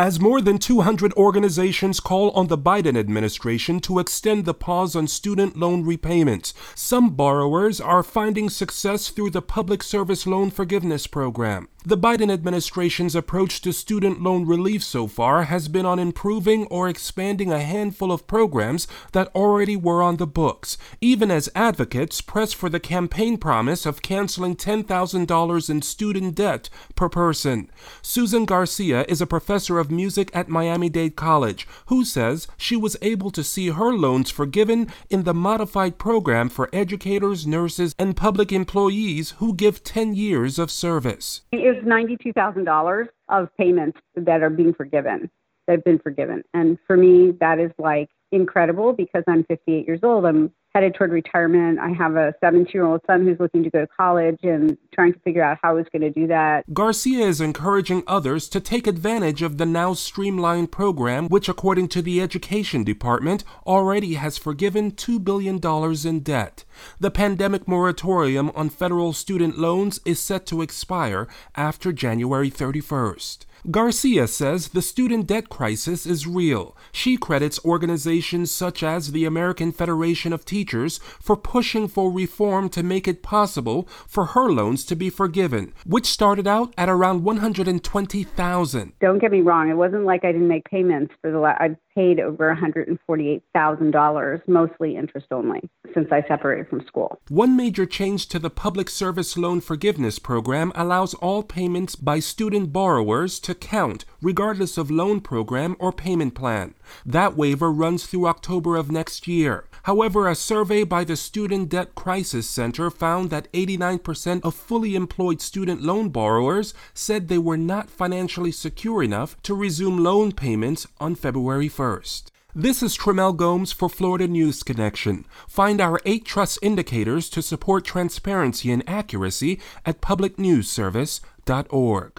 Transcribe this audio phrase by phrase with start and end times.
[0.00, 5.06] As more than 200 organizations call on the Biden administration to extend the pause on
[5.06, 11.68] student loan repayments, some borrowers are finding success through the Public Service Loan Forgiveness Program.
[11.82, 16.90] The Biden administration's approach to student loan relief so far has been on improving or
[16.90, 22.52] expanding a handful of programs that already were on the books, even as advocates press
[22.52, 27.70] for the campaign promise of canceling $10,000 in student debt per person.
[28.02, 32.98] Susan Garcia is a professor of music at Miami Dade College who says she was
[33.00, 38.52] able to see her loans forgiven in the modified program for educators, nurses, and public
[38.52, 45.30] employees who give 10 years of service is $92,000 of payments that are being forgiven,
[45.72, 46.42] have been forgiven.
[46.54, 50.24] And for me, that is like incredible because I'm 58 years old.
[50.24, 51.78] I'm headed toward retirement.
[51.80, 55.12] I have a 17 year old son who's looking to go to college and trying
[55.12, 56.72] to figure out how he's going to do that.
[56.72, 62.02] Garcia is encouraging others to take advantage of the now streamlined program, which, according to
[62.02, 65.60] the Education Department, already has forgiven $2 billion
[66.06, 66.64] in debt.
[67.00, 73.46] The pandemic moratorium on federal student loans is set to expire after January 31st.
[73.68, 76.74] Garcia says the student debt crisis is real.
[76.92, 82.82] She credits organizations such as the American Federation of Teachers for pushing for reform to
[82.82, 88.92] make it possible for her loans to be forgiven, which started out at around 120,000.
[89.00, 91.76] Don't get me wrong, it wasn't like I didn't make payments for the last I
[91.94, 95.60] paid over $148,000, mostly interest only,
[95.92, 97.18] since I separated from school.
[97.28, 102.72] One major change to the Public Service Loan Forgiveness Program allows all payments by student
[102.72, 106.72] borrowers to to count, regardless of loan program or payment plan.
[107.04, 109.64] That waiver runs through October of next year.
[109.82, 115.40] However, a survey by the Student Debt Crisis Center found that 89% of fully employed
[115.40, 121.16] student loan borrowers said they were not financially secure enough to resume loan payments on
[121.16, 122.30] February 1st.
[122.54, 125.24] This is Trimmel Gomes for Florida News Connection.
[125.48, 132.12] Find our eight trust indicators to support transparency and accuracy at publicnewsservice.org.